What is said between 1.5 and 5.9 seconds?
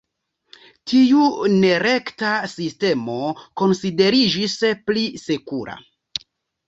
nerekta sistemo konsideriĝis "pli sekura".